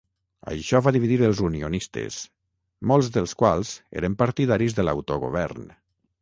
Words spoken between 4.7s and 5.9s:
de l'autogovern.